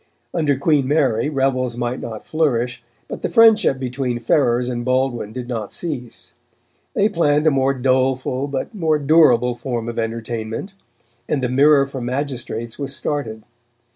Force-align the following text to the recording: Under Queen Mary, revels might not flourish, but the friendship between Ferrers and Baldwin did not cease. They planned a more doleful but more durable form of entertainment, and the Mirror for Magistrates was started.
Under 0.33 0.57
Queen 0.57 0.87
Mary, 0.87 1.29
revels 1.29 1.77
might 1.77 1.99
not 1.99 2.25
flourish, 2.25 2.81
but 3.07 3.21
the 3.21 3.29
friendship 3.29 3.77
between 3.77 4.17
Ferrers 4.17 4.67
and 4.67 4.83
Baldwin 4.83 5.31
did 5.31 5.47
not 5.47 5.71
cease. 5.71 6.33
They 6.95 7.07
planned 7.07 7.45
a 7.45 7.51
more 7.51 7.75
doleful 7.75 8.47
but 8.47 8.73
more 8.73 8.97
durable 8.97 9.53
form 9.53 9.87
of 9.87 9.99
entertainment, 9.99 10.73
and 11.29 11.43
the 11.43 11.49
Mirror 11.49 11.85
for 11.85 12.01
Magistrates 12.01 12.79
was 12.79 12.95
started. 12.95 13.43